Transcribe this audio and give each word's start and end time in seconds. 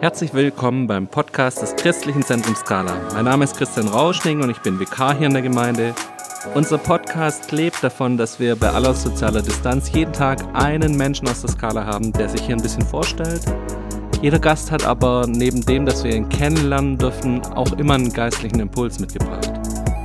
Herzlich 0.00 0.32
willkommen 0.32 0.86
beim 0.86 1.08
Podcast 1.08 1.60
des 1.60 1.74
Christlichen 1.74 2.22
Zentrums 2.22 2.60
Skala. 2.60 2.96
Mein 3.14 3.24
Name 3.24 3.42
ist 3.42 3.56
Christian 3.56 3.88
Rauschning 3.88 4.40
und 4.40 4.48
ich 4.48 4.60
bin 4.60 4.78
Vikar 4.78 5.18
hier 5.18 5.26
in 5.26 5.32
der 5.32 5.42
Gemeinde. 5.42 5.92
Unser 6.54 6.78
Podcast 6.78 7.50
lebt 7.50 7.82
davon, 7.82 8.16
dass 8.16 8.38
wir 8.38 8.54
bei 8.54 8.70
aller 8.70 8.94
sozialer 8.94 9.42
Distanz 9.42 9.90
jeden 9.92 10.12
Tag 10.12 10.38
einen 10.54 10.96
Menschen 10.96 11.26
aus 11.26 11.40
der 11.40 11.50
Skala 11.50 11.84
haben, 11.84 12.12
der 12.12 12.28
sich 12.28 12.42
hier 12.42 12.54
ein 12.54 12.62
bisschen 12.62 12.86
vorstellt. 12.86 13.42
Jeder 14.22 14.38
Gast 14.38 14.70
hat 14.70 14.84
aber 14.84 15.26
neben 15.26 15.66
dem, 15.66 15.84
dass 15.84 16.04
wir 16.04 16.14
ihn 16.14 16.28
kennenlernen 16.28 16.96
dürfen, 16.96 17.44
auch 17.56 17.72
immer 17.72 17.94
einen 17.94 18.12
geistlichen 18.12 18.60
Impuls 18.60 19.00
mitgebracht. 19.00 19.50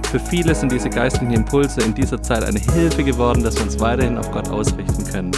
Für 0.10 0.20
viele 0.20 0.55
sind 0.55 0.71
diese 0.71 0.89
geistlichen 0.89 1.34
Impulse 1.34 1.82
in 1.82 1.94
dieser 1.94 2.20
Zeit 2.20 2.44
eine 2.44 2.60
Hilfe 2.60 3.04
geworden, 3.04 3.44
dass 3.44 3.57
wir 3.57 3.64
uns 3.64 3.80
weiterhin 3.80 4.18
auf 4.18 4.32
Gott 4.32 4.50
ausrichten 4.50 5.05
können. 5.05 5.32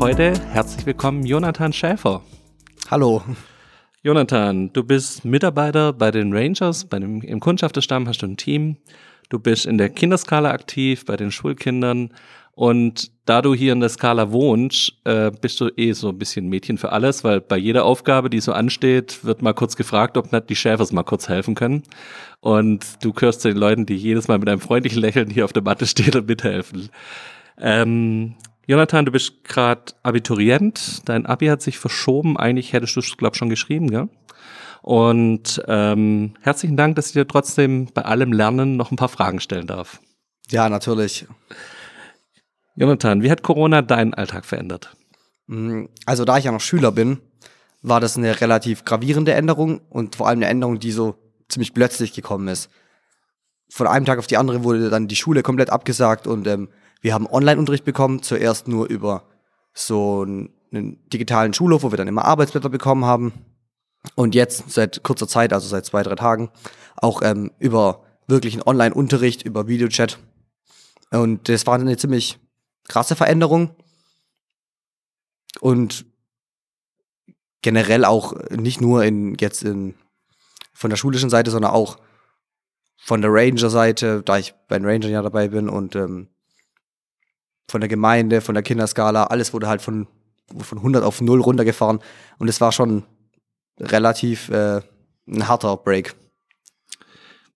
Heute 0.00 0.32
herzlich 0.52 0.86
willkommen 0.86 1.26
Jonathan 1.26 1.74
Schäfer. 1.74 2.22
Hallo. 2.90 3.22
Jonathan, 4.06 4.70
du 4.74 4.84
bist 4.84 5.24
Mitarbeiter 5.24 5.94
bei 5.94 6.10
den 6.10 6.34
Rangers, 6.34 6.84
bei 6.84 6.98
dem, 6.98 7.22
im 7.22 7.40
Kundschafterstamm 7.40 8.06
hast 8.06 8.20
du 8.20 8.26
ein 8.26 8.36
Team. 8.36 8.76
Du 9.30 9.38
bist 9.38 9.64
in 9.64 9.78
der 9.78 9.88
Kinderskala 9.88 10.50
aktiv, 10.50 11.06
bei 11.06 11.16
den 11.16 11.30
Schulkindern. 11.30 12.10
Und 12.52 13.10
da 13.24 13.40
du 13.40 13.54
hier 13.54 13.72
in 13.72 13.80
der 13.80 13.88
Skala 13.88 14.30
wohnst, 14.30 14.92
äh, 15.04 15.30
bist 15.40 15.58
du 15.58 15.70
eh 15.78 15.92
so 15.92 16.10
ein 16.10 16.18
bisschen 16.18 16.50
Mädchen 16.50 16.76
für 16.76 16.92
alles, 16.92 17.24
weil 17.24 17.40
bei 17.40 17.56
jeder 17.56 17.86
Aufgabe, 17.86 18.28
die 18.28 18.40
so 18.40 18.52
ansteht, 18.52 19.24
wird 19.24 19.40
mal 19.40 19.54
kurz 19.54 19.74
gefragt, 19.74 20.18
ob 20.18 20.32
nicht 20.32 20.50
die 20.50 20.56
Schäfers 20.56 20.92
mal 20.92 21.02
kurz 21.02 21.30
helfen 21.30 21.54
können. 21.54 21.82
Und 22.40 23.02
du 23.02 23.14
gehörst 23.14 23.40
zu 23.40 23.48
den 23.48 23.56
Leuten, 23.56 23.86
die 23.86 23.96
jedes 23.96 24.28
Mal 24.28 24.38
mit 24.38 24.50
einem 24.50 24.60
freundlichen 24.60 25.00
Lächeln 25.00 25.30
hier 25.30 25.46
auf 25.46 25.54
der 25.54 25.62
Matte 25.62 25.86
stehen 25.86 26.14
und 26.14 26.28
mithelfen. 26.28 26.90
Ähm, 27.58 28.34
Jonathan, 28.66 29.04
du 29.04 29.12
bist 29.12 29.44
gerade 29.44 29.92
Abiturient, 30.02 31.02
dein 31.08 31.26
Abi 31.26 31.46
hat 31.46 31.60
sich 31.60 31.78
verschoben, 31.78 32.36
eigentlich 32.36 32.72
hättest 32.72 32.96
du 32.96 33.00
es, 33.00 33.16
glaube 33.16 33.36
schon 33.36 33.50
geschrieben, 33.50 33.90
gell? 33.90 34.08
Und 34.80 35.62
ähm, 35.66 36.34
herzlichen 36.42 36.76
Dank, 36.76 36.96
dass 36.96 37.06
ich 37.06 37.12
dir 37.12 37.26
trotzdem 37.26 37.88
bei 37.94 38.02
allem 38.02 38.32
Lernen 38.32 38.76
noch 38.76 38.90
ein 38.90 38.96
paar 38.96 39.08
Fragen 39.08 39.40
stellen 39.40 39.66
darf. 39.66 40.00
Ja, 40.50 40.68
natürlich. 40.68 41.26
Jonathan, 42.76 43.22
wie 43.22 43.30
hat 43.30 43.42
Corona 43.42 43.80
deinen 43.80 44.12
Alltag 44.12 44.44
verändert? 44.44 44.94
Mm, 45.46 45.84
also 46.04 46.26
da 46.26 46.36
ich 46.36 46.44
ja 46.44 46.52
noch 46.52 46.60
Schüler 46.60 46.92
bin, 46.92 47.20
war 47.80 48.00
das 48.00 48.16
eine 48.16 48.40
relativ 48.40 48.84
gravierende 48.84 49.32
Änderung 49.32 49.80
und 49.88 50.16
vor 50.16 50.28
allem 50.28 50.38
eine 50.38 50.48
Änderung, 50.48 50.78
die 50.78 50.92
so 50.92 51.16
ziemlich 51.48 51.72
plötzlich 51.72 52.12
gekommen 52.12 52.48
ist. 52.48 52.70
Von 53.70 53.86
einem 53.86 54.04
Tag 54.04 54.18
auf 54.18 54.26
die 54.26 54.36
andere 54.36 54.64
wurde 54.64 54.90
dann 54.90 55.08
die 55.08 55.16
Schule 55.16 55.42
komplett 55.42 55.70
abgesagt 55.70 56.26
und 56.26 56.46
ähm, 56.46 56.68
wir 57.04 57.12
haben 57.12 57.26
Online-Unterricht 57.26 57.84
bekommen, 57.84 58.22
zuerst 58.22 58.66
nur 58.66 58.88
über 58.88 59.28
so 59.74 60.22
einen 60.22 60.48
digitalen 61.12 61.52
Schulhof, 61.52 61.82
wo 61.82 61.92
wir 61.92 61.98
dann 61.98 62.08
immer 62.08 62.24
Arbeitsblätter 62.24 62.70
bekommen 62.70 63.04
haben. 63.04 63.34
Und 64.14 64.34
jetzt 64.34 64.70
seit 64.70 65.02
kurzer 65.02 65.28
Zeit, 65.28 65.52
also 65.52 65.68
seit 65.68 65.84
zwei, 65.84 66.02
drei 66.02 66.14
Tagen, 66.14 66.50
auch 66.96 67.20
ähm, 67.20 67.50
über 67.58 68.04
wirklichen 68.26 68.62
Online-Unterricht, 68.62 69.42
über 69.42 69.68
Videochat. 69.68 70.18
Und 71.10 71.46
das 71.50 71.66
war 71.66 71.74
eine 71.74 71.98
ziemlich 71.98 72.38
krasse 72.88 73.16
Veränderung. 73.16 73.76
Und 75.60 76.06
generell 77.60 78.06
auch 78.06 78.32
nicht 78.48 78.80
nur 78.80 79.04
in 79.04 79.34
jetzt 79.34 79.62
in 79.62 79.94
von 80.72 80.88
der 80.88 80.96
schulischen 80.96 81.28
Seite, 81.28 81.50
sondern 81.50 81.72
auch 81.72 81.98
von 82.96 83.20
der 83.20 83.30
Ranger-Seite, 83.30 84.22
da 84.22 84.38
ich 84.38 84.54
bei 84.68 84.78
den 84.78 84.88
Rangern 84.88 85.10
ja 85.10 85.20
dabei 85.20 85.48
bin 85.48 85.68
und 85.68 85.96
ähm, 85.96 86.28
von 87.68 87.80
der 87.80 87.88
Gemeinde, 87.88 88.40
von 88.40 88.54
der 88.54 88.62
Kinderskala, 88.62 89.24
alles 89.24 89.52
wurde 89.52 89.68
halt 89.68 89.82
von, 89.82 90.06
von 90.58 90.78
100 90.78 91.02
auf 91.02 91.20
0 91.20 91.40
runtergefahren 91.40 92.00
und 92.38 92.48
es 92.48 92.60
war 92.60 92.72
schon 92.72 93.04
relativ 93.78 94.48
äh, 94.50 94.80
ein 95.26 95.48
harter 95.48 95.76
Break. 95.76 96.14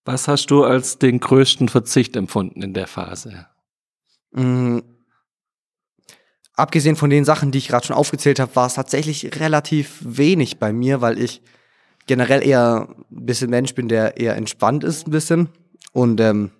Was 0.04 0.26
hast 0.26 0.50
du 0.50 0.64
als 0.64 0.98
den 0.98 1.20
größten 1.20 1.68
Verzicht 1.68 2.16
empfunden 2.16 2.62
in 2.62 2.72
der 2.72 2.86
Phase? 2.86 3.46
Mhm. 4.32 4.82
Abgesehen 6.54 6.96
von 6.96 7.10
den 7.10 7.24
Sachen, 7.24 7.52
die 7.52 7.58
ich 7.58 7.68
gerade 7.68 7.86
schon 7.86 7.94
aufgezählt 7.94 8.40
habe, 8.40 8.56
war 8.56 8.66
es 8.66 8.74
tatsächlich 8.74 9.38
relativ 9.38 9.98
wenig 10.00 10.58
bei 10.58 10.72
mir, 10.72 11.00
weil 11.00 11.18
ich 11.18 11.42
generell 12.06 12.44
eher 12.44 12.88
ein 13.10 13.26
bisschen 13.26 13.50
Mensch 13.50 13.74
bin, 13.74 13.86
der 13.86 14.16
eher 14.16 14.34
entspannt 14.34 14.82
ist 14.82 15.06
ein 15.06 15.12
bisschen. 15.12 15.50
Und 15.92 16.20
ähm, 16.20 16.50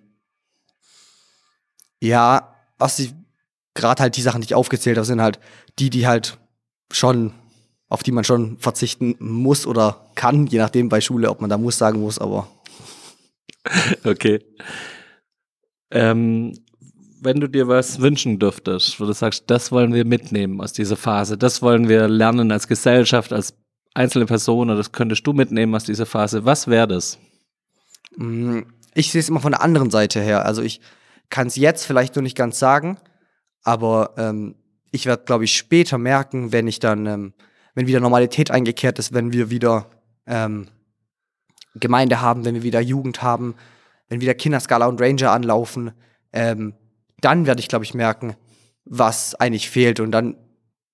ja, 1.99 2.55
was 2.77 2.99
ich 2.99 3.13
gerade 3.73 4.03
halt 4.03 4.17
die 4.17 4.21
Sachen, 4.21 4.41
die 4.41 4.45
ich 4.45 4.55
aufgezählt 4.55 4.97
habe, 4.97 5.05
sind 5.05 5.21
halt 5.21 5.39
die, 5.77 5.89
die 5.89 6.07
halt 6.07 6.37
schon, 6.91 7.33
auf 7.87 8.03
die 8.03 8.11
man 8.11 8.23
schon 8.23 8.57
verzichten 8.57 9.15
muss 9.19 9.65
oder 9.65 10.11
kann, 10.15 10.47
je 10.47 10.59
nachdem 10.59 10.89
bei 10.89 11.01
Schule, 11.01 11.29
ob 11.29 11.41
man 11.41 11.49
da 11.49 11.57
muss 11.57 11.77
sagen 11.77 11.99
muss, 11.99 12.19
aber. 12.19 12.47
Okay. 14.03 14.39
Ähm, 15.91 16.53
wenn 17.21 17.39
du 17.39 17.47
dir 17.47 17.67
was 17.67 17.99
wünschen 17.99 18.39
dürftest, 18.39 18.99
wo 18.99 19.05
du 19.05 19.13
sagst, 19.13 19.43
das 19.47 19.71
wollen 19.71 19.93
wir 19.93 20.05
mitnehmen 20.05 20.61
aus 20.61 20.73
dieser 20.73 20.95
Phase, 20.95 21.37
das 21.37 21.61
wollen 21.61 21.89
wir 21.89 22.07
lernen 22.07 22.51
als 22.51 22.67
Gesellschaft, 22.67 23.33
als 23.33 23.53
einzelne 23.93 24.25
Person, 24.25 24.69
oder 24.69 24.77
das 24.77 24.91
könntest 24.91 25.25
du 25.27 25.33
mitnehmen 25.33 25.75
aus 25.75 25.83
dieser 25.83 26.05
Phase, 26.05 26.45
was 26.45 26.67
wäre 26.67 26.87
das? 26.87 27.17
Mm, 28.15 28.61
ich 28.93 29.11
sehe 29.11 29.19
es 29.19 29.29
immer 29.29 29.41
von 29.41 29.51
der 29.51 29.61
anderen 29.61 29.91
Seite 29.91 30.21
her. 30.21 30.45
Also 30.45 30.61
ich 30.61 30.79
kann 31.29 31.47
es 31.47 31.55
jetzt 31.55 31.85
vielleicht 31.85 32.15
noch 32.15 32.23
nicht 32.23 32.37
ganz 32.37 32.59
sagen, 32.59 32.97
aber 33.63 34.13
ähm, 34.17 34.55
ich 34.91 35.05
werde, 35.05 35.23
glaube 35.25 35.43
ich, 35.43 35.55
später 35.55 35.97
merken, 35.97 36.51
wenn 36.51 36.67
ich 36.67 36.79
dann, 36.79 37.05
ähm, 37.05 37.33
wenn 37.75 37.87
wieder 37.87 37.99
Normalität 37.99 38.51
eingekehrt 38.51 38.99
ist, 38.99 39.13
wenn 39.13 39.31
wir 39.31 39.49
wieder 39.49 39.87
ähm, 40.25 40.67
Gemeinde 41.75 42.21
haben, 42.21 42.45
wenn 42.45 42.55
wir 42.55 42.63
wieder 42.63 42.81
Jugend 42.81 43.21
haben, 43.21 43.55
wenn 44.07 44.21
wieder 44.21 44.33
Kinderskala 44.33 44.87
und 44.87 45.01
Ranger 45.01 45.31
anlaufen, 45.31 45.91
ähm, 46.33 46.73
dann 47.21 47.45
werde 47.45 47.59
ich, 47.59 47.67
glaube 47.67 47.85
ich, 47.85 47.93
merken, 47.93 48.35
was 48.85 49.35
eigentlich 49.35 49.69
fehlt. 49.69 49.99
Und 49.99 50.11
dann 50.11 50.35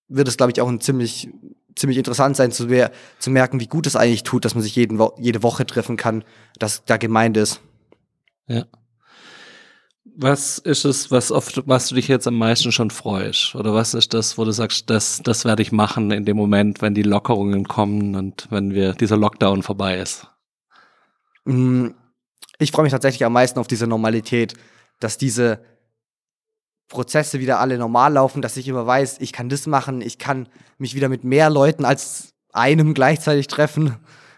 wird 0.08 0.28
es, 0.28 0.38
glaube 0.38 0.52
ich, 0.52 0.62
auch 0.62 0.68
ein 0.68 0.81
ziemlich, 0.81 1.30
ziemlich 1.75 1.98
interessant 1.98 2.36
sein, 2.36 2.52
zu, 2.52 2.68
zu 3.20 3.31
merken, 3.31 3.59
wie 3.59 3.68
gut 3.68 3.88
es 3.88 3.96
eigentlich 3.96 4.24
tut, 4.24 4.46
dass 4.46 4.56
man 4.56 4.64
sich 4.64 4.75
jeden, 4.75 5.00
jede 5.18 5.44
Woche 5.44 5.66
treffen 5.66 5.98
kann, 5.98 6.24
dass 6.59 6.84
da 6.86 6.98
Gemeinde 6.98 7.40
ist. 7.42 7.62
Ja. 8.48 8.66
Was 10.06 10.60
ist 10.60 10.86
es, 10.86 11.10
was 11.10 11.32
oft, 11.32 11.68
was 11.68 11.90
du 11.90 11.96
dich 11.96 12.08
jetzt 12.08 12.28
am 12.28 12.38
meisten 12.38 12.72
schon 12.72 12.92
freust? 12.92 13.56
Oder 13.56 13.74
was 13.74 13.94
ist 13.94 14.14
das, 14.14 14.38
wo 14.38 14.46
du 14.46 14.52
sagst, 14.52 14.90
das, 14.90 15.22
das 15.24 15.46
werde 15.46 15.64
ich 15.64 15.72
machen 15.72 16.12
in 16.12 16.26
dem 16.26 16.38
Moment, 16.38 16.82
wenn 16.82 16.94
die 16.94 17.02
Lockerungen 17.02 17.68
kommen 17.68 18.16
und 18.16 18.48
wenn 18.52 18.74
wir, 18.74 18.94
dieser 18.94 19.18
Lockdown 19.18 19.64
vorbei 19.64 19.98
ist? 19.98 20.30
Mm, 21.46 21.88
ich 22.60 22.72
freue 22.72 22.84
mich 22.84 22.92
tatsächlich 22.92 23.26
am 23.26 23.34
meisten 23.34 23.60
auf 23.60 23.68
diese 23.68 23.88
Normalität, 23.88 24.54
dass 25.00 25.18
diese 25.18 25.60
Prozesse 26.88 27.40
wieder 27.40 27.60
alle 27.60 27.78
normal 27.78 28.14
laufen, 28.14 28.42
dass 28.42 28.58
ich 28.58 28.68
immer 28.68 28.86
weiß, 28.86 29.18
ich 29.20 29.34
kann 29.34 29.50
das 29.50 29.66
machen, 29.66 30.02
ich 30.02 30.20
kann 30.20 30.48
mich 30.78 30.96
wieder 30.96 31.10
mit 31.10 31.24
mehr 31.24 31.50
Leuten 31.50 31.84
als 31.84 32.34
einem 32.54 32.94
gleichzeitig 32.94 33.48
treffen. 33.48 33.96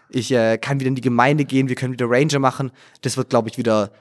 Ich 0.08 0.32
äh, 0.32 0.56
kann 0.56 0.80
wieder 0.80 0.88
in 0.88 0.94
die 0.94 1.02
Gemeinde 1.02 1.44
gehen, 1.44 1.68
wir 1.68 1.76
können 1.76 1.92
wieder 1.92 2.08
Ranger 2.08 2.38
machen. 2.38 2.72
Das 3.02 3.16
wird, 3.16 3.28
glaube 3.28 3.50
ich, 3.50 3.58
wieder 3.58 3.92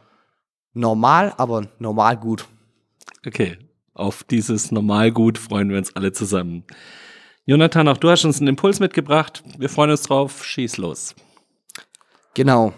normal, 0.77 1.33
aber 1.37 1.67
normal 1.79 2.17
gut. 2.17 2.45
Okay, 3.25 3.57
auf 3.93 4.23
dieses 4.23 4.71
normal 4.71 5.11
gut 5.11 5.37
freuen 5.37 5.69
wir 5.69 5.77
uns 5.77 5.95
alle 5.95 6.11
zusammen. 6.11 6.63
Jonathan, 7.45 7.87
auch 7.87 7.97
du 7.97 8.09
hast 8.09 8.25
uns 8.25 8.39
einen 8.39 8.49
Impuls 8.49 8.79
mitgebracht. 8.79 9.43
Wir 9.57 9.69
freuen 9.69 9.91
uns 9.91 10.03
drauf. 10.03 10.45
Schieß 10.45 10.77
los. 10.77 11.15
Genau. 12.33 12.73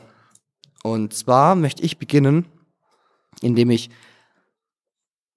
Und 0.83 1.13
zwar 1.13 1.55
möchte 1.55 1.83
ich 1.83 1.97
beginnen, 1.97 2.45
indem 3.41 3.71
ich 3.71 3.89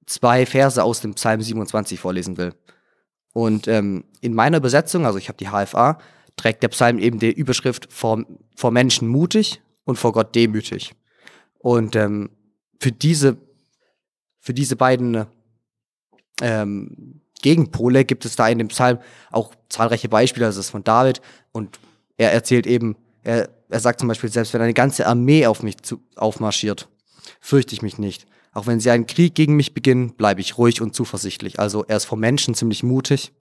zwei 0.06 0.47
Verse 0.47 0.83
aus 0.83 1.01
dem 1.01 1.15
Psalm 1.15 1.41
27 1.41 1.99
vorlesen 1.99 2.37
will. 2.37 2.55
Und 3.33 3.66
ähm, 3.69 4.04
in 4.21 4.34
meiner 4.34 4.59
Übersetzung, 4.59 5.07
also 5.07 5.19
ich 5.19 5.28
habe 5.28 5.39
die 5.39 5.48
HFA, 5.48 5.98
trägt 6.36 6.63
der 6.63 6.69
Psalm 6.69 6.98
eben 6.98 7.19
die 7.19 7.33
Überschrift 7.33 7.92
vor, 7.92 8.25
vor 8.54 8.71
Menschen 8.71 9.09
mutig 9.09 9.63
und 9.84 9.97
vor 9.97 10.13
Gott 10.13 10.34
demütig. 10.34 10.95
Und 11.59 11.97
ähm, 11.97 12.31
für 12.83 12.91
diese, 12.91 13.37
für 14.41 14.53
diese 14.53 14.75
beiden 14.75 15.27
ähm, 16.41 17.21
Gegenpole 17.41 18.05
gibt 18.05 18.25
es 18.25 18.34
da 18.34 18.49
in 18.49 18.59
dem 18.59 18.69
Psalm 18.69 18.99
auch 19.31 19.55
zahlreiche 19.69 20.09
Beispiele. 20.09 20.47
Also 20.47 20.59
das 20.59 20.67
ist 20.67 20.73
von 20.73 20.83
David 20.83 21.23
und 21.53 21.79
er 22.17 22.33
erzählt 22.33 22.67
eben, 22.67 22.97
er, 23.23 23.51
er 23.69 23.79
sagt 23.81 24.01
zum 24.01 24.09
Beispiel, 24.09 24.31
selbst 24.31 24.53
wenn 24.53 24.61
eine 24.61 24.75
ganze 24.75 25.07
Armee 25.07 25.47
auf 25.47 25.63
mich 25.63 25.81
zu, 25.83 26.01
aufmarschiert, 26.17 26.89
fürchte 27.41 27.73
ich 27.73 27.83
mich 27.83 27.99
nicht. 27.99 28.27
Auch 28.53 28.67
wenn 28.67 28.81
sie 28.81 28.91
einen 28.91 29.07
Krieg 29.07 29.37
gegen 29.37 29.55
mich 29.55 29.75
beginnen, 29.75 30.15
bleibe 30.15 30.41
ich 30.41 30.59
ruhig 30.59 30.81
und 30.83 30.93
zuversichtlich. 30.93 31.61
Also 31.61 31.84
er 31.84 31.99
ist 31.99 32.05
vor 32.07 32.19
Menschen 32.19 32.57
ziemlich 32.57 32.83
mutig 32.83 33.33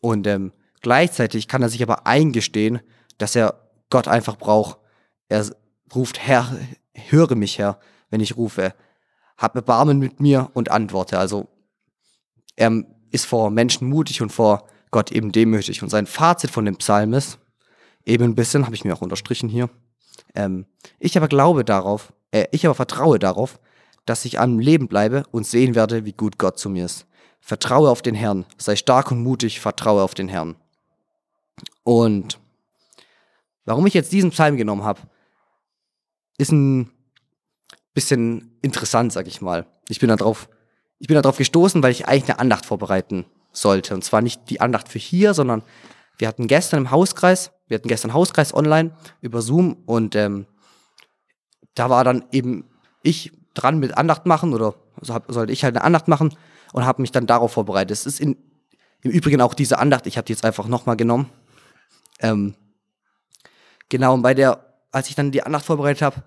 und 0.00 0.26
ähm, 0.26 0.52
gleichzeitig 0.82 1.48
kann 1.48 1.62
er 1.62 1.70
sich 1.70 1.82
aber 1.82 2.06
eingestehen, 2.06 2.80
dass 3.16 3.34
er 3.34 3.62
Gott 3.88 4.08
einfach 4.08 4.36
braucht. 4.36 4.76
Er 5.28 5.46
ruft 5.94 6.18
Herr, 6.18 6.54
höre 6.92 7.34
mich 7.34 7.58
Herr, 7.58 7.80
wenn 8.14 8.20
ich 8.20 8.36
rufe, 8.36 8.74
hab 9.36 9.56
Erbarmen 9.56 9.98
mit 9.98 10.20
mir 10.20 10.48
und 10.54 10.70
antworte. 10.70 11.18
Also 11.18 11.48
er 12.54 12.84
ist 13.10 13.26
vor 13.26 13.50
Menschen 13.50 13.88
mutig 13.88 14.22
und 14.22 14.30
vor 14.30 14.68
Gott 14.92 15.10
eben 15.10 15.32
demütig. 15.32 15.82
Und 15.82 15.88
sein 15.88 16.06
Fazit 16.06 16.52
von 16.52 16.64
dem 16.64 16.76
Psalm 16.76 17.12
ist, 17.12 17.40
eben 18.06 18.22
ein 18.22 18.34
bisschen, 18.36 18.66
habe 18.66 18.76
ich 18.76 18.84
mir 18.84 18.94
auch 18.94 19.00
unterstrichen 19.00 19.48
hier. 19.48 19.68
Ähm, 20.36 20.64
ich 21.00 21.16
aber 21.16 21.26
glaube 21.26 21.64
darauf, 21.64 22.12
äh, 22.30 22.46
ich 22.52 22.64
aber 22.64 22.76
vertraue 22.76 23.18
darauf, 23.18 23.58
dass 24.06 24.24
ich 24.24 24.38
am 24.38 24.60
Leben 24.60 24.86
bleibe 24.86 25.24
und 25.32 25.44
sehen 25.44 25.74
werde, 25.74 26.04
wie 26.04 26.12
gut 26.12 26.38
Gott 26.38 26.56
zu 26.56 26.70
mir 26.70 26.84
ist. 26.84 27.08
Vertraue 27.40 27.90
auf 27.90 28.00
den 28.00 28.14
Herrn, 28.14 28.46
sei 28.58 28.76
stark 28.76 29.10
und 29.10 29.24
mutig, 29.24 29.58
vertraue 29.58 30.04
auf 30.04 30.14
den 30.14 30.28
Herrn. 30.28 30.54
Und 31.82 32.38
warum 33.64 33.88
ich 33.88 33.94
jetzt 33.94 34.12
diesen 34.12 34.30
Psalm 34.30 34.56
genommen 34.56 34.84
habe, 34.84 35.00
ist 36.38 36.52
ein 36.52 36.92
bisschen 37.94 38.58
interessant, 38.60 39.12
sag 39.12 39.26
ich 39.26 39.40
mal. 39.40 39.66
Ich 39.88 40.00
bin 40.00 40.08
darauf, 40.08 40.48
ich 40.98 41.06
bin 41.06 41.14
darauf 41.14 41.38
gestoßen, 41.38 41.82
weil 41.82 41.92
ich 41.92 42.06
eigentlich 42.06 42.30
eine 42.30 42.38
Andacht 42.38 42.66
vorbereiten 42.66 43.24
sollte. 43.52 43.94
Und 43.94 44.02
zwar 44.04 44.20
nicht 44.20 44.50
die 44.50 44.60
Andacht 44.60 44.88
für 44.88 44.98
hier, 44.98 45.32
sondern 45.34 45.62
wir 46.18 46.28
hatten 46.28 46.46
gestern 46.46 46.80
im 46.80 46.90
Hauskreis, 46.90 47.52
wir 47.68 47.76
hatten 47.76 47.88
gestern 47.88 48.12
Hauskreis 48.12 48.54
online 48.54 48.96
über 49.20 49.42
Zoom 49.42 49.76
und 49.86 50.14
ähm, 50.14 50.46
da 51.74 51.90
war 51.90 52.04
dann 52.04 52.24
eben 52.30 52.64
ich 53.02 53.32
dran 53.54 53.78
mit 53.78 53.96
Andacht 53.96 54.26
machen 54.26 54.52
oder 54.54 54.74
so 55.00 55.14
hab, 55.14 55.30
sollte 55.30 55.52
ich 55.52 55.64
halt 55.64 55.76
eine 55.76 55.84
Andacht 55.84 56.08
machen 56.08 56.34
und 56.72 56.86
habe 56.86 57.02
mich 57.02 57.12
dann 57.12 57.26
darauf 57.26 57.52
vorbereitet. 57.52 57.90
Es 57.92 58.06
ist 58.06 58.20
in, 58.20 58.36
im 59.02 59.10
Übrigen 59.10 59.40
auch 59.40 59.54
diese 59.54 59.78
Andacht, 59.78 60.06
ich 60.06 60.16
habe 60.16 60.26
die 60.26 60.32
jetzt 60.32 60.44
einfach 60.44 60.66
nochmal 60.66 60.96
genommen. 60.96 61.30
Ähm, 62.20 62.54
genau, 63.88 64.14
und 64.14 64.22
bei 64.22 64.34
der, 64.34 64.64
als 64.92 65.08
ich 65.08 65.14
dann 65.14 65.30
die 65.30 65.42
Andacht 65.42 65.66
vorbereitet 65.66 66.02
habe, 66.02 66.22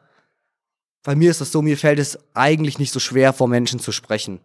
bei 1.07 1.15
mir 1.15 1.31
ist 1.31 1.39
das 1.39 1.53
so, 1.53 1.61
mir 1.61 1.77
fällt 1.77 1.99
es 1.99 2.19
eigentlich 2.33 2.79
nicht 2.79 2.91
so 2.91 2.99
schwer, 2.99 3.31
vor 3.31 3.47
Menschen 3.47 3.79
zu 3.79 3.93
sprechen. 3.93 4.41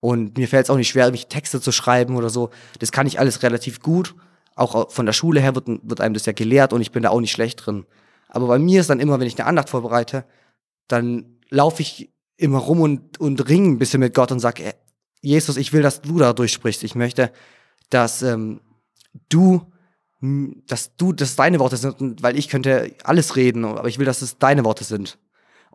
Und 0.00 0.38
mir 0.38 0.48
fällt 0.48 0.64
es 0.64 0.70
auch 0.70 0.78
nicht 0.78 0.88
schwer, 0.88 1.10
mich 1.10 1.26
Texte 1.26 1.60
zu 1.60 1.70
schreiben 1.70 2.16
oder 2.16 2.30
so. 2.30 2.48
Das 2.78 2.92
kann 2.92 3.06
ich 3.06 3.20
alles 3.20 3.42
relativ 3.42 3.82
gut. 3.82 4.14
Auch 4.54 4.90
von 4.90 5.04
der 5.04 5.12
Schule 5.12 5.38
her 5.38 5.54
wird, 5.54 5.68
wird 5.68 6.00
einem 6.00 6.14
das 6.14 6.24
ja 6.24 6.32
gelehrt 6.32 6.72
und 6.72 6.80
ich 6.80 6.92
bin 6.92 7.02
da 7.02 7.10
auch 7.10 7.20
nicht 7.20 7.32
schlecht 7.32 7.66
drin. 7.66 7.84
Aber 8.30 8.46
bei 8.46 8.58
mir 8.58 8.80
ist 8.80 8.88
dann 8.88 9.00
immer, 9.00 9.20
wenn 9.20 9.26
ich 9.26 9.38
eine 9.38 9.46
Andacht 9.46 9.68
vorbereite, 9.68 10.24
dann 10.88 11.40
laufe 11.50 11.82
ich 11.82 12.10
immer 12.38 12.60
rum 12.60 12.80
und, 12.80 13.20
und 13.20 13.46
ringe 13.46 13.68
ein 13.68 13.78
bisschen 13.78 14.00
mit 14.00 14.14
Gott 14.14 14.32
und 14.32 14.40
sage, 14.40 14.72
Jesus, 15.20 15.58
ich 15.58 15.74
will, 15.74 15.82
dass 15.82 16.00
du 16.00 16.18
da 16.18 16.32
durchsprichst. 16.32 16.84
Ich 16.84 16.94
möchte, 16.94 17.30
dass 17.90 18.22
ähm, 18.22 18.62
du, 19.28 19.70
dass 20.22 20.96
du, 20.96 21.12
dass 21.12 21.36
deine 21.36 21.60
Worte 21.60 21.76
sind, 21.76 22.22
weil 22.22 22.38
ich 22.38 22.48
könnte 22.48 22.94
alles 23.04 23.36
reden, 23.36 23.66
aber 23.66 23.88
ich 23.88 23.98
will, 23.98 24.06
dass 24.06 24.22
es 24.22 24.38
deine 24.38 24.64
Worte 24.64 24.82
sind. 24.82 25.18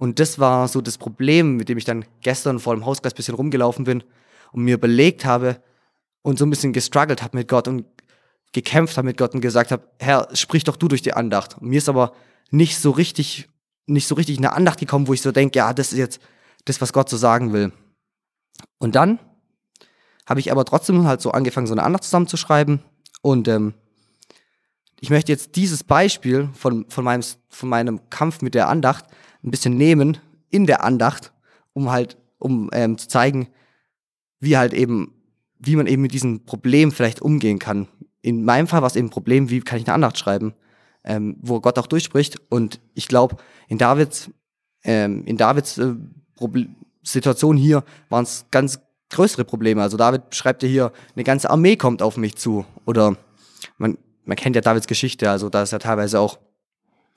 Und 0.02 0.18
das 0.18 0.40
war 0.40 0.68
so 0.68 0.82
das 0.82 0.98
Problem, 0.98 1.58
mit 1.58 1.70
dem 1.70 1.78
ich 1.78 1.86
dann 1.86 2.06
gestern 2.22 2.60
vor 2.60 2.74
dem 2.74 2.88
Hauskreis 2.88 3.14
ein 3.14 3.18
bisschen 3.18 3.36
rumgelaufen 3.36 3.86
bin 3.86 4.04
und 4.52 4.64
mir 4.64 4.74
überlegt 4.74 5.26
habe 5.26 5.62
und 6.24 6.40
so 6.40 6.46
ein 6.48 6.50
bisschen 6.50 6.74
gestruggelt 6.74 7.22
habe 7.22 7.38
mit 7.38 7.48
Gott 7.48 7.68
und 7.68 7.86
gekämpft 8.52 8.98
habe 8.98 9.06
mit 9.06 9.18
Gott 9.18 9.36
und 9.36 9.42
gesagt 9.42 9.70
habe, 9.70 9.88
Herr, 10.00 10.28
sprich 10.34 10.64
doch 10.64 10.76
du 10.76 10.88
durch 10.88 11.04
die 11.04 11.14
Andacht. 11.14 11.60
Und 11.60 11.70
mir 11.70 11.78
ist 11.78 11.88
aber 11.88 12.14
nicht 12.50 12.80
so 12.80 12.90
richtig, 12.90 13.48
nicht 13.86 14.08
so 14.08 14.16
richtig 14.16 14.40
eine 14.40 14.54
Andacht 14.54 14.80
gekommen, 14.80 15.08
wo 15.08 15.14
ich 15.14 15.22
so 15.22 15.32
denke, 15.32 15.60
ja, 15.60 15.72
das 15.72 15.92
ist 15.92 16.00
jetzt 16.00 16.20
das, 16.66 16.82
was 16.82 16.94
Gott 16.94 17.08
so 17.08 17.16
sagen 17.16 17.54
will. 17.54 17.72
Und 18.80 18.96
dann 18.96 19.20
habe 20.26 20.40
ich 20.40 20.52
aber 20.52 20.66
trotzdem 20.66 21.06
halt 21.06 21.22
so 21.22 21.30
angefangen, 21.30 21.68
so 21.68 21.76
eine 21.76 21.84
Andacht 21.84 22.06
zusammenzuschreiben. 22.06 22.80
Und 23.22 23.48
ähm, 23.48 23.76
ich 25.00 25.12
möchte 25.12 25.32
jetzt 25.32 25.56
dieses 25.58 25.84
Beispiel 25.84 26.50
von, 26.54 26.90
von, 26.90 27.04
meinem, 27.04 27.24
von 27.50 27.70
meinem 27.70 28.10
Kampf 28.10 28.42
mit 28.42 28.56
der 28.56 28.68
Andacht 28.68 29.06
ein 29.44 29.52
bisschen 29.52 29.78
nehmen 29.78 30.18
in 30.50 30.66
der 30.66 30.84
Andacht, 30.84 31.34
um 31.74 31.92
halt, 31.92 32.18
um 32.38 32.70
ähm, 32.74 32.98
zu 32.98 33.08
zeigen, 33.08 33.48
wie 34.40 34.58
halt 34.58 34.74
eben, 34.74 35.14
wie 35.60 35.76
man 35.76 35.88
eben 35.88 36.02
mit 36.02 36.14
diesem 36.14 36.46
Problem 36.46 36.92
vielleicht 36.92 37.22
umgehen 37.22 37.60
kann. 37.60 37.88
In 38.22 38.44
meinem 38.44 38.68
Fall 38.68 38.82
war 38.82 38.88
es 38.88 38.96
eben 38.96 39.08
ein 39.08 39.12
Problem, 39.12 39.50
wie 39.50 39.62
kann 39.62 39.80
ich 39.80 39.88
eine 39.88 39.96
Andacht 39.96 40.18
schreiben, 40.18 40.54
ähm, 41.04 41.38
wo 41.42 41.60
Gott 41.60 41.80
auch 41.80 41.88
durchspricht. 41.88 42.40
Und 42.50 42.80
ich 42.94 43.08
glaube, 43.08 43.38
in 43.68 43.78
Davids, 43.78 44.30
ähm, 44.84 45.24
in 45.26 45.38
Davids 45.38 45.78
äh, 45.78 45.96
Situation 47.04 47.58
hier 47.58 47.84
waren 48.10 48.24
es 48.24 48.46
ganz 48.52 48.80
größere 49.10 49.46
Probleme. 49.46 49.82
Also 49.82 49.98
David 49.98 50.36
schreibt 50.36 50.64
ja 50.64 50.70
hier, 50.70 50.92
eine 51.16 51.24
ganze 51.24 51.50
Armee 51.50 51.76
kommt 51.76 52.02
auf 52.02 52.18
mich 52.18 52.36
zu. 52.36 52.66
Oder 52.86 53.16
man, 53.78 53.98
man 54.26 54.38
kennt 54.38 54.56
ja 54.56 54.62
Davids 54.62 54.88
Geschichte, 54.88 55.30
also 55.30 55.50
da 55.50 55.64
ist 55.64 55.72
ja 55.72 55.80
teilweise 55.80 56.20
auch 56.20 56.40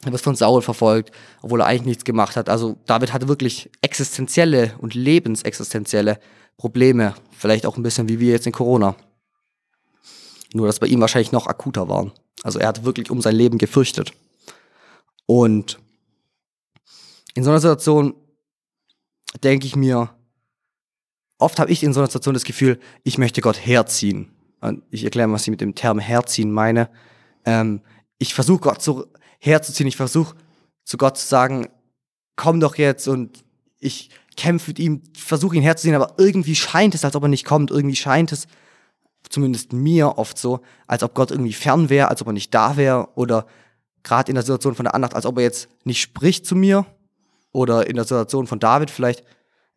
er 0.04 0.12
wird 0.12 0.22
von 0.22 0.36
Saul 0.36 0.62
verfolgt, 0.62 1.10
obwohl 1.42 1.60
er 1.60 1.66
eigentlich 1.66 1.86
nichts 1.86 2.04
gemacht 2.04 2.36
hat. 2.36 2.48
Also 2.48 2.76
David 2.86 3.12
hatte 3.12 3.28
wirklich 3.28 3.70
existenzielle 3.82 4.74
und 4.78 4.94
lebensexistenzielle 4.94 6.18
Probleme. 6.56 7.14
Vielleicht 7.32 7.66
auch 7.66 7.76
ein 7.76 7.82
bisschen 7.82 8.08
wie 8.08 8.20
wir 8.20 8.32
jetzt 8.32 8.46
in 8.46 8.52
Corona. 8.52 8.96
Nur, 10.52 10.66
dass 10.66 10.78
bei 10.78 10.86
ihm 10.86 11.00
wahrscheinlich 11.00 11.32
noch 11.32 11.46
akuter 11.46 11.88
waren. 11.88 12.12
Also 12.42 12.58
er 12.58 12.68
hat 12.68 12.84
wirklich 12.84 13.10
um 13.10 13.20
sein 13.20 13.34
Leben 13.34 13.58
gefürchtet. 13.58 14.12
Und 15.26 15.78
in 17.34 17.42
so 17.42 17.50
einer 17.50 17.60
Situation 17.60 18.14
denke 19.42 19.66
ich 19.66 19.74
mir, 19.74 20.10
oft 21.38 21.58
habe 21.58 21.72
ich 21.72 21.82
in 21.82 21.92
so 21.92 22.00
einer 22.00 22.06
Situation 22.06 22.34
das 22.34 22.44
Gefühl, 22.44 22.78
ich 23.02 23.18
möchte 23.18 23.40
Gott 23.40 23.64
herziehen. 23.64 24.30
Und 24.60 24.82
ich 24.90 25.04
erkläre, 25.04 25.30
was 25.32 25.42
ich 25.42 25.50
mit 25.50 25.60
dem 25.60 25.74
Term 25.74 25.98
herziehen 25.98 26.52
meine. 26.52 26.88
Ähm, 27.44 27.80
ich 28.18 28.32
versuche 28.34 28.60
Gott 28.60 28.82
so 28.82 29.06
herzuziehen. 29.44 29.86
Ich 29.86 29.96
versuche 29.96 30.36
zu 30.84 30.96
Gott 30.96 31.18
zu 31.18 31.26
sagen, 31.26 31.68
komm 32.36 32.60
doch 32.60 32.76
jetzt 32.76 33.08
und 33.08 33.44
ich 33.78 34.10
kämpfe 34.36 34.70
mit 34.70 34.78
ihm, 34.78 35.02
versuche 35.16 35.56
ihn 35.56 35.62
herzuziehen, 35.62 35.94
aber 35.94 36.14
irgendwie 36.18 36.56
scheint 36.56 36.94
es, 36.94 37.04
als 37.04 37.14
ob 37.14 37.22
er 37.24 37.28
nicht 37.28 37.44
kommt. 37.44 37.70
Irgendwie 37.70 37.96
scheint 37.96 38.32
es, 38.32 38.46
zumindest 39.28 39.72
mir 39.72 40.18
oft 40.18 40.38
so, 40.38 40.60
als 40.86 41.02
ob 41.02 41.14
Gott 41.14 41.30
irgendwie 41.30 41.52
fern 41.52 41.88
wäre, 41.88 42.08
als 42.08 42.20
ob 42.22 42.28
er 42.28 42.32
nicht 42.32 42.54
da 42.54 42.76
wäre 42.76 43.08
oder 43.14 43.46
gerade 44.02 44.30
in 44.30 44.34
der 44.34 44.42
Situation 44.42 44.74
von 44.74 44.84
der 44.84 44.94
Andacht, 44.94 45.14
als 45.14 45.26
ob 45.26 45.38
er 45.38 45.44
jetzt 45.44 45.68
nicht 45.84 46.00
spricht 46.00 46.46
zu 46.46 46.56
mir 46.56 46.86
oder 47.52 47.86
in 47.86 47.96
der 47.96 48.04
Situation 48.04 48.46
von 48.46 48.58
David 48.58 48.90
vielleicht, 48.90 49.24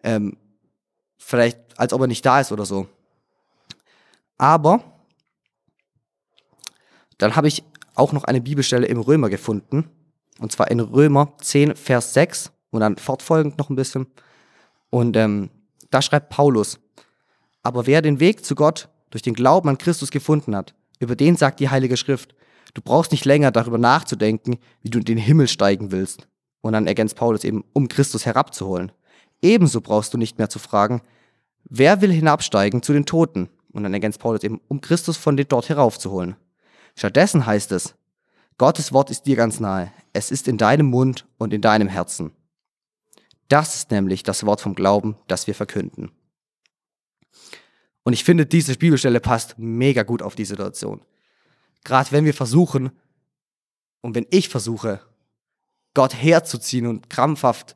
ähm, 0.03 0.37
vielleicht 1.17 1.59
als 1.77 1.93
ob 1.93 2.01
er 2.01 2.07
nicht 2.07 2.25
da 2.25 2.39
ist 2.39 2.51
oder 2.51 2.65
so. 2.65 2.87
Aber 4.37 4.83
dann 7.17 7.35
habe 7.35 7.47
ich 7.47 7.63
auch 7.97 8.13
noch 8.13 8.23
eine 8.23 8.41
Bibelstelle 8.41 8.87
im 8.87 8.99
Römer 8.99 9.29
gefunden. 9.29 9.89
Und 10.39 10.51
zwar 10.51 10.69
in 10.69 10.79
Römer 10.79 11.33
10, 11.41 11.75
Vers 11.75 12.13
6 12.13 12.51
und 12.71 12.81
dann 12.81 12.97
fortfolgend 12.97 13.57
noch 13.57 13.69
ein 13.69 13.75
bisschen. 13.75 14.07
Und 14.89 15.17
ähm, 15.17 15.49
da 15.89 16.01
schreibt 16.01 16.29
Paulus, 16.29 16.79
aber 17.63 17.87
wer 17.87 18.01
den 18.01 18.19
Weg 18.19 18.45
zu 18.45 18.55
Gott 18.55 18.89
durch 19.09 19.21
den 19.21 19.33
Glauben 19.33 19.69
an 19.69 19.77
Christus 19.77 20.11
gefunden 20.11 20.55
hat, 20.55 20.73
über 20.99 21.15
den 21.15 21.35
sagt 21.35 21.59
die 21.59 21.69
Heilige 21.69 21.97
Schrift, 21.97 22.35
du 22.73 22.81
brauchst 22.81 23.11
nicht 23.11 23.25
länger 23.25 23.51
darüber 23.51 23.77
nachzudenken, 23.77 24.57
wie 24.81 24.89
du 24.89 24.99
in 24.99 25.05
den 25.05 25.17
Himmel 25.17 25.47
steigen 25.47 25.91
willst. 25.91 26.27
Und 26.61 26.73
dann 26.73 26.87
ergänzt 26.87 27.15
Paulus 27.15 27.43
eben, 27.43 27.63
um 27.73 27.87
Christus 27.87 28.25
herabzuholen. 28.25 28.91
Ebenso 29.41 29.81
brauchst 29.81 30.13
du 30.13 30.17
nicht 30.17 30.37
mehr 30.37 30.49
zu 30.49 30.59
fragen, 30.59 31.01
wer 31.63 32.01
will 32.01 32.11
hinabsteigen 32.11 32.81
zu 32.81 32.93
den 32.93 33.05
Toten? 33.05 33.49
Und 33.71 33.83
dann 33.83 33.93
ergänzt 33.93 34.19
Paulus 34.19 34.43
eben, 34.43 34.59
um 34.67 34.81
Christus 34.81 35.17
von 35.17 35.37
dort 35.37 35.69
heraufzuholen. 35.69 36.35
Stattdessen 36.97 37.45
heißt 37.45 37.71
es, 37.73 37.93
Gottes 38.57 38.91
Wort 38.91 39.11
ist 39.11 39.27
dir 39.27 39.35
ganz 39.35 39.59
nahe. 39.59 39.93
Es 40.13 40.31
ist 40.31 40.47
in 40.47 40.57
deinem 40.57 40.87
Mund 40.87 41.27
und 41.37 41.53
in 41.53 41.61
deinem 41.61 41.87
Herzen. 41.87 42.31
Das 43.49 43.75
ist 43.75 43.91
nämlich 43.91 44.23
das 44.23 44.45
Wort 44.47 44.61
vom 44.61 44.73
Glauben, 44.73 45.15
das 45.27 45.45
wir 45.45 45.53
verkünden. 45.53 46.11
Und 48.03 48.13
ich 48.13 48.23
finde, 48.23 48.47
diese 48.47 48.75
Bibelstelle 48.75 49.19
passt 49.19 49.59
mega 49.59 50.01
gut 50.01 50.23
auf 50.23 50.33
die 50.33 50.45
Situation. 50.45 51.01
Gerade 51.83 52.11
wenn 52.11 52.25
wir 52.25 52.33
versuchen, 52.33 52.91
und 54.01 54.15
wenn 54.15 54.25
ich 54.31 54.49
versuche, 54.49 55.01
Gott 55.93 56.15
herzuziehen 56.15 56.87
und 56.87 57.11
krampfhaft 57.11 57.75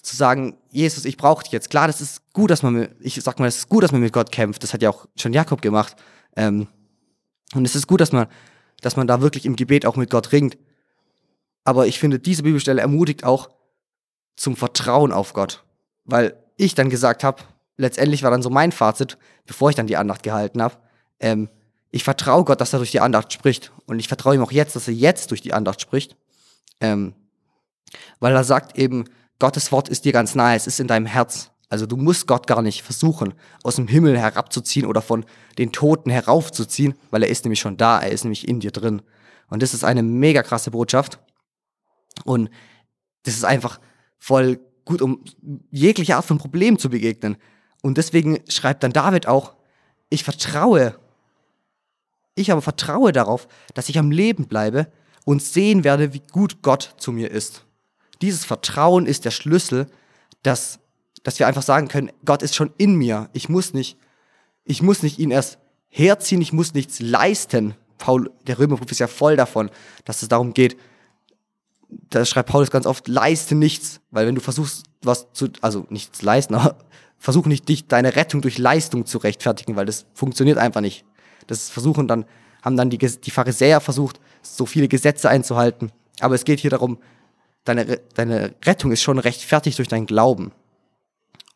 zu 0.00 0.14
sagen, 0.14 0.58
Jesus, 0.70 1.04
ich 1.06 1.16
brauche 1.16 1.42
dich 1.42 1.52
jetzt. 1.52 1.70
Klar, 1.70 1.88
das 1.88 2.00
ist 2.00 2.32
gut, 2.32 2.50
dass 2.50 2.62
man, 2.62 2.74
mit, 2.74 2.96
ich 3.00 3.16
sag 3.16 3.40
mal, 3.40 3.48
es 3.48 3.58
ist 3.58 3.68
gut, 3.68 3.82
dass 3.82 3.90
man 3.90 4.00
mit 4.00 4.12
Gott 4.12 4.30
kämpft. 4.30 4.62
Das 4.62 4.72
hat 4.72 4.82
ja 4.82 4.90
auch 4.90 5.08
schon 5.16 5.32
Jakob 5.32 5.60
gemacht. 5.60 5.96
Ähm, 6.36 6.68
und 7.54 7.64
es 7.64 7.74
ist 7.74 7.88
gut, 7.88 8.00
dass 8.00 8.12
man 8.12 8.28
dass 8.80 8.96
man 8.96 9.06
da 9.06 9.20
wirklich 9.20 9.46
im 9.46 9.56
Gebet 9.56 9.86
auch 9.86 9.96
mit 9.96 10.10
Gott 10.10 10.32
ringt. 10.32 10.58
Aber 11.64 11.86
ich 11.86 11.98
finde, 11.98 12.18
diese 12.18 12.42
Bibelstelle 12.42 12.80
ermutigt 12.80 13.24
auch 13.24 13.50
zum 14.36 14.56
Vertrauen 14.56 15.12
auf 15.12 15.32
Gott. 15.32 15.64
Weil 16.04 16.34
ich 16.56 16.74
dann 16.74 16.90
gesagt 16.90 17.24
habe, 17.24 17.42
letztendlich 17.76 18.22
war 18.22 18.30
dann 18.30 18.42
so 18.42 18.50
mein 18.50 18.72
Fazit, 18.72 19.18
bevor 19.46 19.70
ich 19.70 19.76
dann 19.76 19.86
die 19.86 19.96
Andacht 19.96 20.22
gehalten 20.22 20.62
habe, 20.62 20.76
ähm, 21.20 21.48
ich 21.90 22.04
vertraue 22.04 22.44
Gott, 22.44 22.60
dass 22.60 22.72
er 22.72 22.78
durch 22.78 22.92
die 22.92 23.00
Andacht 23.00 23.32
spricht. 23.32 23.72
Und 23.86 23.98
ich 23.98 24.08
vertraue 24.08 24.34
ihm 24.34 24.42
auch 24.42 24.52
jetzt, 24.52 24.76
dass 24.76 24.88
er 24.88 24.94
jetzt 24.94 25.30
durch 25.30 25.42
die 25.42 25.52
Andacht 25.52 25.80
spricht. 25.80 26.16
Ähm, 26.80 27.14
weil 28.20 28.34
er 28.34 28.44
sagt 28.44 28.78
eben, 28.78 29.06
Gottes 29.38 29.72
Wort 29.72 29.88
ist 29.88 30.04
dir 30.04 30.12
ganz 30.12 30.34
nahe, 30.34 30.56
es 30.56 30.66
ist 30.66 30.80
in 30.80 30.86
deinem 30.86 31.06
Herz. 31.06 31.50
Also 31.70 31.86
du 31.86 31.96
musst 31.96 32.26
Gott 32.26 32.46
gar 32.46 32.62
nicht 32.62 32.82
versuchen, 32.82 33.32
aus 33.62 33.76
dem 33.76 33.88
Himmel 33.88 34.18
herabzuziehen 34.18 34.86
oder 34.86 35.00
von 35.00 35.24
den 35.56 35.72
Toten 35.72 36.10
heraufzuziehen, 36.10 36.94
weil 37.10 37.22
er 37.22 37.28
ist 37.28 37.44
nämlich 37.44 37.60
schon 37.60 37.76
da, 37.76 38.00
er 38.00 38.10
ist 38.10 38.24
nämlich 38.24 38.46
in 38.46 38.60
dir 38.60 38.72
drin. 38.72 39.02
Und 39.48 39.62
das 39.62 39.72
ist 39.72 39.84
eine 39.84 40.02
mega 40.02 40.42
krasse 40.42 40.72
Botschaft. 40.72 41.20
Und 42.24 42.50
das 43.22 43.34
ist 43.34 43.44
einfach 43.44 43.80
voll 44.18 44.60
gut, 44.84 45.00
um 45.00 45.24
jegliche 45.70 46.16
Art 46.16 46.24
von 46.24 46.38
Problem 46.38 46.78
zu 46.78 46.90
begegnen. 46.90 47.36
Und 47.82 47.98
deswegen 47.98 48.40
schreibt 48.48 48.82
dann 48.82 48.92
David 48.92 49.26
auch, 49.26 49.54
ich 50.08 50.24
vertraue, 50.24 50.98
ich 52.34 52.50
aber 52.50 52.62
vertraue 52.62 53.12
darauf, 53.12 53.46
dass 53.74 53.88
ich 53.88 53.98
am 53.98 54.10
Leben 54.10 54.48
bleibe 54.48 54.90
und 55.24 55.42
sehen 55.42 55.84
werde, 55.84 56.12
wie 56.12 56.22
gut 56.32 56.62
Gott 56.62 56.94
zu 56.98 57.12
mir 57.12 57.30
ist. 57.30 57.64
Dieses 58.22 58.44
Vertrauen 58.44 59.06
ist 59.06 59.24
der 59.24 59.30
Schlüssel, 59.30 59.86
dass, 60.42 60.80
dass 61.22 61.38
wir 61.38 61.46
einfach 61.46 61.62
sagen 61.62 61.88
können, 61.88 62.10
Gott 62.24 62.42
ist 62.42 62.54
schon 62.54 62.72
in 62.78 62.94
mir. 62.94 63.28
Ich 63.32 63.48
muss 63.48 63.74
nicht, 63.74 63.98
ich 64.64 64.82
muss 64.82 65.02
nicht 65.02 65.18
ihn 65.18 65.30
erst 65.30 65.58
herziehen, 65.88 66.40
ich 66.40 66.52
muss 66.52 66.74
nichts 66.74 67.00
leisten. 67.00 67.74
Paul, 67.98 68.30
der 68.46 68.58
Römerbrief 68.58 68.90
ist 68.90 69.00
ja 69.00 69.06
voll 69.06 69.36
davon, 69.36 69.70
dass 70.04 70.22
es 70.22 70.28
darum 70.28 70.54
geht, 70.54 70.76
da 72.08 72.24
schreibt 72.24 72.50
Paulus 72.50 72.70
ganz 72.70 72.86
oft, 72.86 73.08
leiste 73.08 73.54
nichts, 73.54 74.00
weil 74.10 74.26
wenn 74.26 74.34
du 74.34 74.40
versuchst, 74.40 74.84
was 75.02 75.32
zu, 75.32 75.48
also 75.60 75.86
nichts 75.90 76.22
leisten, 76.22 76.54
aber 76.56 76.76
versuch 77.18 77.46
nicht, 77.46 77.68
dich, 77.68 77.86
deine 77.86 78.16
Rettung 78.16 78.40
durch 78.40 78.58
Leistung 78.58 79.06
zu 79.06 79.18
rechtfertigen, 79.18 79.76
weil 79.76 79.86
das 79.86 80.06
funktioniert 80.14 80.58
einfach 80.58 80.80
nicht. 80.80 81.04
Das 81.46 81.68
versuchen 81.68 82.08
dann, 82.08 82.24
haben 82.62 82.76
dann 82.76 82.90
die, 82.90 82.98
die 82.98 83.30
Pharisäer 83.30 83.80
versucht, 83.80 84.20
so 84.42 84.66
viele 84.66 84.88
Gesetze 84.88 85.28
einzuhalten. 85.28 85.92
Aber 86.20 86.34
es 86.34 86.44
geht 86.44 86.60
hier 86.60 86.70
darum, 86.70 86.98
deine, 87.64 88.00
deine 88.14 88.54
Rettung 88.64 88.92
ist 88.92 89.02
schon 89.02 89.18
rechtfertigt 89.18 89.78
durch 89.78 89.88
deinen 89.88 90.06
Glauben. 90.06 90.52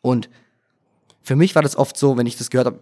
Und 0.05 0.29
für 1.23 1.35
mich 1.35 1.55
war 1.55 1.63
das 1.63 1.75
oft 1.75 1.97
so, 1.97 2.15
wenn 2.15 2.27
ich 2.27 2.37
das 2.37 2.51
gehört 2.51 2.67
habe, 2.67 2.79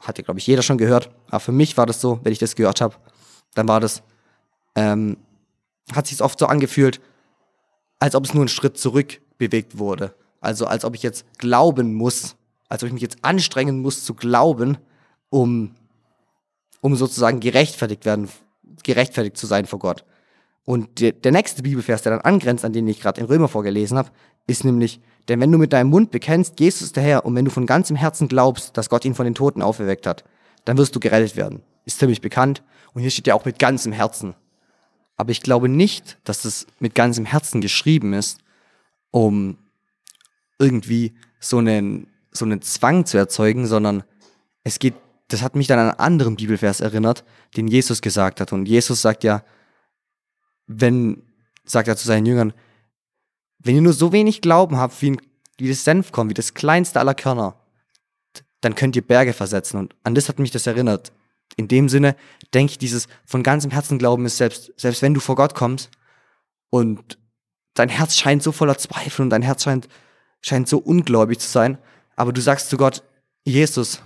hat 0.00 0.18
ja, 0.18 0.24
glaube 0.24 0.40
ich, 0.40 0.46
jeder 0.48 0.62
schon 0.62 0.76
gehört, 0.76 1.10
aber 1.28 1.38
für 1.38 1.52
mich 1.52 1.76
war 1.76 1.86
das 1.86 2.00
so, 2.00 2.18
wenn 2.24 2.32
ich 2.32 2.40
das 2.40 2.56
gehört 2.56 2.80
habe, 2.80 2.96
dann 3.54 3.68
war 3.68 3.78
das, 3.78 4.02
ähm, 4.74 5.16
hat 5.92 6.08
sich 6.08 6.20
oft 6.20 6.36
so 6.36 6.46
angefühlt, 6.46 7.00
als 8.00 8.16
ob 8.16 8.24
es 8.24 8.34
nur 8.34 8.44
ein 8.44 8.48
Schritt 8.48 8.76
zurück 8.76 9.20
bewegt 9.38 9.78
wurde. 9.78 10.16
Also 10.40 10.66
als 10.66 10.84
ob 10.84 10.96
ich 10.96 11.04
jetzt 11.04 11.24
glauben 11.38 11.94
muss, 11.94 12.34
als 12.68 12.82
ob 12.82 12.88
ich 12.88 12.92
mich 12.92 13.02
jetzt 13.02 13.18
anstrengen 13.22 13.80
muss 13.80 14.04
zu 14.04 14.14
glauben, 14.14 14.76
um, 15.30 15.76
um 16.80 16.96
sozusagen 16.96 17.38
gerechtfertigt 17.38 18.04
werden, 18.04 18.28
gerechtfertigt 18.82 19.36
zu 19.36 19.46
sein 19.46 19.66
vor 19.66 19.78
Gott. 19.78 20.04
Und 20.64 21.00
der, 21.00 21.12
der 21.12 21.32
nächste 21.32 21.62
Bibelvers, 21.62 22.02
der 22.02 22.12
dann 22.12 22.20
angrenzt, 22.22 22.64
an 22.64 22.72
den 22.72 22.88
ich 22.88 23.00
gerade 23.00 23.20
in 23.20 23.26
Römer 23.26 23.48
vorgelesen 23.48 23.98
habe, 23.98 24.10
ist 24.46 24.64
nämlich, 24.64 25.00
denn 25.28 25.40
wenn 25.40 25.52
du 25.52 25.58
mit 25.58 25.72
deinem 25.72 25.90
Mund 25.90 26.10
bekennst, 26.10 26.58
Jesus 26.60 26.82
ist 26.82 26.96
der 26.96 27.02
Herr, 27.02 27.24
und 27.24 27.34
wenn 27.34 27.44
du 27.44 27.50
von 27.50 27.66
ganzem 27.66 27.96
Herzen 27.96 28.28
glaubst, 28.28 28.76
dass 28.76 28.88
Gott 28.88 29.04
ihn 29.04 29.14
von 29.14 29.24
den 29.24 29.34
Toten 29.34 29.62
auferweckt 29.62 30.06
hat, 30.06 30.24
dann 30.64 30.78
wirst 30.78 30.94
du 30.94 31.00
gerettet 31.00 31.36
werden. 31.36 31.62
Ist 31.84 31.98
ziemlich 31.98 32.20
bekannt. 32.20 32.62
Und 32.94 33.02
hier 33.02 33.10
steht 33.10 33.26
ja 33.26 33.34
auch 33.34 33.44
mit 33.44 33.58
ganzem 33.58 33.92
Herzen. 33.92 34.34
Aber 35.16 35.30
ich 35.30 35.42
glaube 35.42 35.68
nicht, 35.68 36.18
dass 36.24 36.44
es 36.44 36.66
mit 36.78 36.94
ganzem 36.94 37.24
Herzen 37.24 37.60
geschrieben 37.60 38.14
ist, 38.14 38.40
um 39.10 39.58
irgendwie 40.58 41.14
so 41.40 41.58
einen, 41.58 42.08
so 42.30 42.44
einen 42.44 42.62
Zwang 42.62 43.06
zu 43.06 43.18
erzeugen, 43.18 43.66
sondern 43.66 44.02
es 44.62 44.78
geht, 44.78 44.94
das 45.28 45.42
hat 45.42 45.56
mich 45.56 45.66
dann 45.66 45.78
an 45.78 45.90
einen 45.90 45.98
anderen 45.98 46.36
Bibelvers 46.36 46.80
erinnert, 46.80 47.24
den 47.56 47.68
Jesus 47.68 48.00
gesagt 48.00 48.40
hat. 48.40 48.52
Und 48.52 48.66
Jesus 48.66 49.02
sagt 49.02 49.24
ja, 49.24 49.42
wenn, 50.66 51.22
sagt 51.64 51.88
er 51.88 51.96
zu 51.96 52.06
seinen 52.06 52.26
Jüngern, 52.26 52.52
wenn 53.58 53.76
ihr 53.76 53.82
nur 53.82 53.92
so 53.92 54.12
wenig 54.12 54.40
Glauben 54.40 54.76
habt, 54.76 55.00
wie, 55.02 55.16
wie 55.58 55.68
das 55.68 55.84
Senfkorn, 55.84 56.28
wie 56.28 56.34
das 56.34 56.54
kleinste 56.54 57.00
aller 57.00 57.14
Körner, 57.14 57.56
dann 58.60 58.74
könnt 58.74 58.96
ihr 58.96 59.06
Berge 59.06 59.32
versetzen. 59.32 59.78
Und 59.78 59.94
an 60.04 60.14
das 60.14 60.28
hat 60.28 60.38
mich 60.38 60.50
das 60.50 60.66
erinnert. 60.66 61.12
In 61.56 61.68
dem 61.68 61.88
Sinne 61.88 62.16
denke 62.52 62.72
ich, 62.72 62.78
dieses 62.78 63.08
von 63.24 63.42
ganzem 63.42 63.70
Herzen 63.70 63.98
Glauben 63.98 64.26
ist 64.26 64.38
selbst, 64.38 64.72
selbst 64.76 65.02
wenn 65.02 65.14
du 65.14 65.20
vor 65.20 65.36
Gott 65.36 65.54
kommst 65.54 65.90
und 66.70 67.18
dein 67.74 67.88
Herz 67.88 68.16
scheint 68.16 68.42
so 68.42 68.52
voller 68.52 68.78
Zweifel 68.78 69.22
und 69.22 69.30
dein 69.30 69.42
Herz 69.42 69.64
scheint, 69.64 69.88
scheint 70.40 70.68
so 70.68 70.78
ungläubig 70.78 71.38
zu 71.38 71.48
sein, 71.48 71.78
aber 72.16 72.32
du 72.32 72.40
sagst 72.40 72.70
zu 72.70 72.76
Gott, 72.76 73.02
Jesus, 73.44 74.00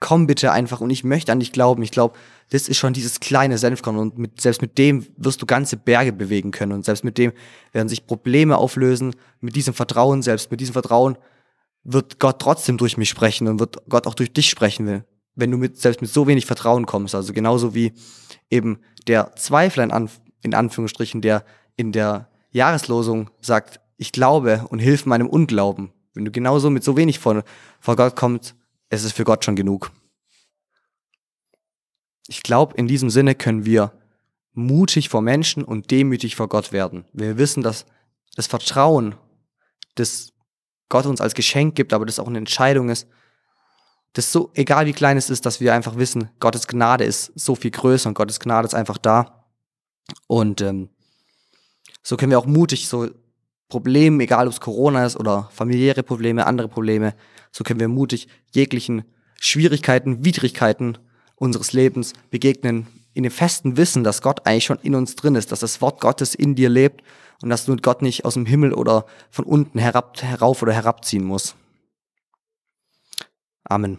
komm 0.00 0.26
bitte 0.26 0.50
einfach 0.50 0.80
und 0.80 0.90
ich 0.90 1.04
möchte 1.04 1.30
an 1.30 1.40
dich 1.40 1.52
glauben. 1.52 1.82
Ich 1.82 1.90
glaube, 1.90 2.14
das 2.50 2.68
ist 2.68 2.78
schon 2.78 2.92
dieses 2.92 3.20
kleine 3.20 3.58
Senfkorn 3.58 3.98
und 3.98 4.18
mit, 4.18 4.40
selbst 4.40 4.62
mit 4.62 4.78
dem 4.78 5.06
wirst 5.16 5.40
du 5.40 5.46
ganze 5.46 5.76
Berge 5.76 6.12
bewegen 6.12 6.50
können 6.50 6.72
und 6.72 6.84
selbst 6.84 7.04
mit 7.04 7.18
dem 7.18 7.32
werden 7.72 7.88
sich 7.88 8.06
Probleme 8.06 8.56
auflösen. 8.56 9.14
Mit 9.40 9.54
diesem 9.54 9.74
Vertrauen, 9.74 10.22
selbst 10.22 10.50
mit 10.50 10.60
diesem 10.60 10.72
Vertrauen 10.72 11.16
wird 11.84 12.18
Gott 12.18 12.40
trotzdem 12.40 12.78
durch 12.78 12.96
mich 12.96 13.08
sprechen 13.08 13.46
und 13.46 13.60
wird 13.60 13.76
Gott 13.88 14.06
auch 14.06 14.14
durch 14.14 14.32
dich 14.32 14.50
sprechen 14.50 14.86
will. 14.86 15.04
Wenn 15.34 15.50
du 15.50 15.58
mit, 15.58 15.78
selbst 15.78 16.00
mit 16.00 16.10
so 16.10 16.26
wenig 16.26 16.46
Vertrauen 16.46 16.86
kommst, 16.86 17.14
also 17.14 17.32
genauso 17.32 17.74
wie 17.74 17.92
eben 18.50 18.80
der 19.06 19.36
Zweifler 19.36 19.84
in, 19.84 19.92
Anf 19.92 20.20
in 20.42 20.54
Anführungsstrichen, 20.54 21.20
der 21.20 21.44
in 21.76 21.92
der 21.92 22.28
Jahreslosung 22.50 23.30
sagt, 23.40 23.80
ich 23.96 24.12
glaube 24.12 24.64
und 24.70 24.78
hilf 24.78 25.06
meinem 25.06 25.28
Unglauben. 25.28 25.92
Wenn 26.14 26.24
du 26.24 26.30
genauso 26.30 26.70
mit 26.70 26.82
so 26.82 26.96
wenig 26.96 27.18
vor, 27.18 27.44
vor 27.80 27.96
Gott 27.96 28.16
kommst, 28.16 28.54
es 28.90 29.04
ist 29.04 29.12
für 29.12 29.24
Gott 29.24 29.44
schon 29.44 29.56
genug. 29.56 29.90
Ich 32.26 32.42
glaube, 32.42 32.76
in 32.76 32.86
diesem 32.86 33.08
Sinne 33.08 33.34
können 33.34 33.64
wir 33.64 33.92
mutig 34.52 35.08
vor 35.08 35.22
Menschen 35.22 35.64
und 35.64 35.90
demütig 35.90 36.36
vor 36.36 36.48
Gott 36.48 36.72
werden. 36.72 37.04
Wir 37.12 37.38
wissen, 37.38 37.62
dass 37.62 37.86
das 38.36 38.46
Vertrauen, 38.46 39.14
das 39.94 40.32
Gott 40.88 41.06
uns 41.06 41.20
als 41.20 41.34
Geschenk 41.34 41.76
gibt, 41.76 41.92
aber 41.92 42.04
das 42.04 42.18
auch 42.18 42.26
eine 42.26 42.38
Entscheidung 42.38 42.90
ist, 42.90 43.08
das 44.12 44.32
so, 44.32 44.50
egal 44.54 44.86
wie 44.86 44.92
klein 44.92 45.16
es 45.16 45.30
ist, 45.30 45.46
dass 45.46 45.60
wir 45.60 45.72
einfach 45.72 45.96
wissen, 45.96 46.30
Gottes 46.40 46.66
Gnade 46.66 47.04
ist 47.04 47.32
so 47.36 47.54
viel 47.54 47.70
größer 47.70 48.08
und 48.08 48.14
Gottes 48.14 48.40
Gnade 48.40 48.66
ist 48.66 48.74
einfach 48.74 48.98
da. 48.98 49.44
Und 50.26 50.60
ähm, 50.60 50.90
so 52.02 52.16
können 52.16 52.30
wir 52.30 52.38
auch 52.40 52.46
mutig 52.46 52.88
so 52.88 53.08
Probleme, 53.70 54.22
egal 54.22 54.46
ob 54.46 54.52
es 54.52 54.60
Corona 54.60 55.06
ist 55.06 55.16
oder 55.16 55.48
familiäre 55.52 56.02
Probleme, 56.02 56.46
andere 56.46 56.68
Probleme, 56.68 57.14
so 57.50 57.64
können 57.64 57.80
wir 57.80 57.88
mutig 57.88 58.28
jeglichen 58.50 59.04
Schwierigkeiten, 59.40 60.22
Widrigkeiten 60.24 60.98
unseres 61.36 61.72
Lebens 61.72 62.12
begegnen, 62.30 62.86
in 63.14 63.22
dem 63.22 63.32
festen 63.32 63.76
Wissen, 63.76 64.04
dass 64.04 64.22
Gott 64.22 64.46
eigentlich 64.46 64.66
schon 64.66 64.78
in 64.82 64.94
uns 64.94 65.16
drin 65.16 65.34
ist, 65.34 65.50
dass 65.50 65.60
das 65.60 65.80
Wort 65.80 66.00
Gottes 66.00 66.34
in 66.34 66.54
dir 66.54 66.68
lebt 66.68 67.02
und 67.42 67.48
dass 67.48 67.64
du 67.64 67.74
Gott 67.76 68.02
nicht 68.02 68.24
aus 68.24 68.34
dem 68.34 68.46
Himmel 68.46 68.74
oder 68.74 69.06
von 69.30 69.46
unten 69.46 69.78
herab, 69.78 70.20
herauf 70.22 70.62
oder 70.62 70.72
herabziehen 70.72 71.24
musst. 71.24 71.56
Amen. 73.64 73.98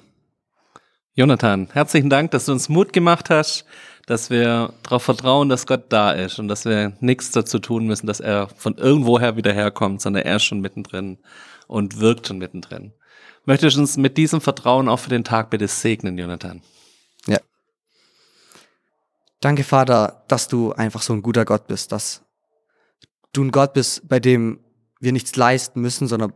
Jonathan, 1.13 1.67
herzlichen 1.73 2.09
Dank, 2.09 2.31
dass 2.31 2.45
du 2.45 2.53
uns 2.53 2.69
Mut 2.69 2.93
gemacht 2.93 3.29
hast, 3.29 3.65
dass 4.05 4.29
wir 4.29 4.73
darauf 4.83 5.03
vertrauen, 5.03 5.49
dass 5.49 5.67
Gott 5.67 5.85
da 5.89 6.11
ist 6.11 6.39
und 6.39 6.47
dass 6.47 6.65
wir 6.65 6.93
nichts 6.99 7.31
dazu 7.31 7.59
tun 7.59 7.85
müssen, 7.85 8.07
dass 8.07 8.19
er 8.19 8.49
von 8.49 8.77
irgendwoher 8.77 9.35
wieder 9.35 9.53
herkommt, 9.53 10.01
sondern 10.01 10.23
er 10.23 10.37
ist 10.37 10.43
schon 10.43 10.61
mittendrin 10.61 11.19
und 11.67 11.99
wirkt 11.99 12.27
schon 12.27 12.37
mittendrin. 12.37 12.93
Möchtest 13.45 13.77
du 13.77 13.81
uns 13.81 13.97
mit 13.97 14.17
diesem 14.17 14.41
Vertrauen 14.41 14.87
auch 14.87 14.99
für 14.99 15.09
den 15.09 15.23
Tag 15.23 15.49
bitte 15.49 15.67
segnen, 15.67 16.17
Jonathan? 16.17 16.61
Ja. 17.27 17.39
Danke, 19.39 19.63
Vater, 19.63 20.23
dass 20.27 20.47
du 20.47 20.73
einfach 20.73 21.01
so 21.01 21.13
ein 21.13 21.21
guter 21.21 21.45
Gott 21.45 21.67
bist, 21.67 21.91
dass 21.91 22.23
du 23.33 23.43
ein 23.43 23.51
Gott 23.51 23.73
bist, 23.73 24.07
bei 24.07 24.19
dem 24.19 24.59
wir 24.99 25.11
nichts 25.11 25.35
leisten 25.35 25.81
müssen, 25.81 26.07
sondern 26.07 26.33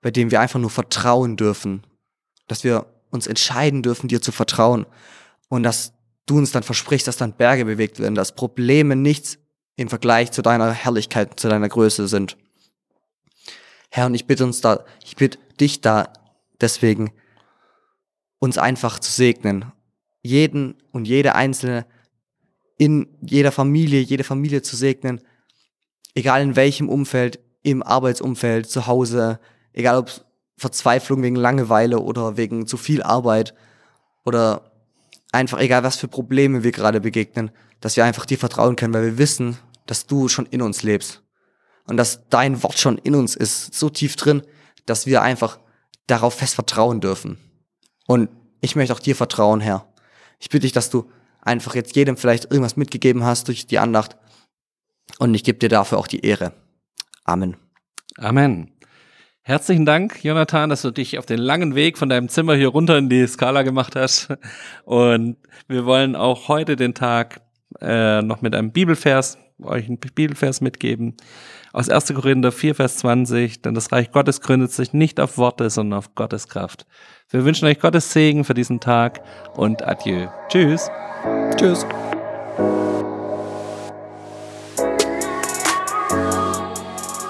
bei 0.00 0.10
dem 0.10 0.30
wir 0.30 0.40
einfach 0.40 0.60
nur 0.60 0.70
vertrauen 0.70 1.36
dürfen. 1.36 1.84
Dass 2.46 2.62
wir 2.62 2.86
uns 3.10 3.26
entscheiden 3.26 3.82
dürfen, 3.82 4.08
dir 4.08 4.22
zu 4.22 4.30
vertrauen. 4.30 4.86
Und 5.48 5.64
dass 5.64 5.92
du 6.26 6.38
uns 6.38 6.52
dann 6.52 6.62
versprichst, 6.62 7.06
dass 7.06 7.16
dann 7.16 7.32
Berge 7.32 7.64
bewegt 7.64 7.98
werden, 7.98 8.14
dass 8.14 8.34
Probleme 8.34 8.96
nichts 8.96 9.38
im 9.76 9.88
Vergleich 9.88 10.32
zu 10.32 10.42
deiner 10.42 10.72
Herrlichkeit, 10.72 11.38
zu 11.38 11.48
deiner 11.48 11.68
Größe 11.68 12.08
sind. 12.08 12.36
Herr, 13.90 14.06
und 14.06 14.14
ich 14.14 14.26
bitte 14.26 14.44
uns 14.44 14.60
da, 14.60 14.84
ich 15.04 15.16
bitte 15.16 15.38
dich 15.60 15.80
da 15.80 16.12
deswegen, 16.60 17.12
uns 18.38 18.58
einfach 18.58 18.98
zu 18.98 19.10
segnen. 19.10 19.72
Jeden 20.22 20.74
und 20.92 21.06
jede 21.06 21.34
einzelne 21.34 21.86
in 22.78 23.08
jeder 23.22 23.52
Familie, 23.52 24.00
jede 24.00 24.24
Familie 24.24 24.62
zu 24.62 24.76
segnen, 24.76 25.20
egal 26.14 26.42
in 26.42 26.56
welchem 26.56 26.88
Umfeld, 26.88 27.38
im 27.62 27.82
Arbeitsumfeld, 27.82 28.68
zu 28.68 28.86
Hause, 28.86 29.40
egal 29.72 29.96
ob 29.96 30.10
Verzweiflung 30.58 31.22
wegen 31.22 31.36
Langeweile 31.36 32.00
oder 32.00 32.36
wegen 32.36 32.66
zu 32.66 32.76
viel 32.76 33.02
Arbeit 33.02 33.54
oder 34.24 34.75
einfach 35.36 35.60
egal 35.60 35.82
was 35.82 35.96
für 35.96 36.08
Probleme 36.08 36.64
wir 36.64 36.72
gerade 36.72 37.00
begegnen, 37.00 37.50
dass 37.80 37.96
wir 37.96 38.04
einfach 38.04 38.26
dir 38.26 38.38
vertrauen 38.38 38.76
können, 38.76 38.94
weil 38.94 39.04
wir 39.04 39.18
wissen, 39.18 39.58
dass 39.86 40.06
du 40.06 40.28
schon 40.28 40.46
in 40.46 40.62
uns 40.62 40.82
lebst 40.82 41.22
und 41.86 41.96
dass 41.96 42.28
dein 42.28 42.62
Wort 42.62 42.78
schon 42.78 42.98
in 42.98 43.14
uns 43.14 43.36
ist, 43.36 43.74
so 43.74 43.88
tief 43.88 44.16
drin, 44.16 44.42
dass 44.86 45.06
wir 45.06 45.22
einfach 45.22 45.58
darauf 46.06 46.34
fest 46.34 46.54
vertrauen 46.54 47.00
dürfen. 47.00 47.38
Und 48.06 48.28
ich 48.60 48.76
möchte 48.76 48.94
auch 48.94 49.00
dir 49.00 49.16
vertrauen, 49.16 49.60
Herr. 49.60 49.86
Ich 50.38 50.48
bitte 50.48 50.62
dich, 50.62 50.72
dass 50.72 50.90
du 50.90 51.10
einfach 51.40 51.74
jetzt 51.74 51.96
jedem 51.96 52.16
vielleicht 52.16 52.44
irgendwas 52.50 52.76
mitgegeben 52.76 53.24
hast 53.24 53.48
durch 53.48 53.66
die 53.66 53.78
Andacht. 53.78 54.16
Und 55.18 55.34
ich 55.34 55.44
gebe 55.44 55.58
dir 55.58 55.68
dafür 55.68 55.98
auch 55.98 56.06
die 56.06 56.24
Ehre. 56.24 56.52
Amen. 57.24 57.56
Amen. 58.18 58.75
Herzlichen 59.48 59.86
Dank, 59.86 60.24
Jonathan, 60.24 60.70
dass 60.70 60.82
du 60.82 60.90
dich 60.90 61.20
auf 61.20 61.24
den 61.24 61.38
langen 61.38 61.76
Weg 61.76 61.98
von 61.98 62.08
deinem 62.08 62.28
Zimmer 62.28 62.56
hier 62.56 62.66
runter 62.66 62.98
in 62.98 63.08
die 63.08 63.24
Skala 63.28 63.62
gemacht 63.62 63.94
hast. 63.94 64.34
Und 64.84 65.36
wir 65.68 65.86
wollen 65.86 66.16
auch 66.16 66.48
heute 66.48 66.74
den 66.74 66.94
Tag 66.94 67.42
äh, 67.80 68.22
noch 68.22 68.42
mit 68.42 68.56
einem 68.56 68.72
Bibelvers, 68.72 69.38
euch 69.62 69.86
einen 69.86 69.98
Bibelvers 69.98 70.60
mitgeben. 70.62 71.16
Aus 71.72 71.88
1. 71.88 72.12
Korinther 72.12 72.50
4, 72.50 72.74
Vers 72.74 72.96
20. 72.96 73.62
Denn 73.62 73.74
das 73.74 73.92
Reich 73.92 74.10
Gottes 74.10 74.40
gründet 74.40 74.72
sich 74.72 74.92
nicht 74.92 75.20
auf 75.20 75.38
Worte, 75.38 75.70
sondern 75.70 76.00
auf 76.00 76.16
Gottes 76.16 76.48
Kraft. 76.48 76.84
Wir 77.30 77.44
wünschen 77.44 77.68
euch 77.68 77.78
Gottes 77.78 78.12
Segen 78.12 78.42
für 78.42 78.54
diesen 78.54 78.80
Tag 78.80 79.20
und 79.54 79.86
Adieu. 79.86 80.26
Tschüss. 80.48 80.90
Tschüss. 81.56 81.86